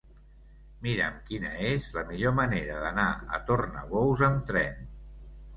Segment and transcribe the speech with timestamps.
[0.85, 3.07] Mira'm quina és la millor manera d'anar
[3.39, 4.83] a Tornabous amb tren.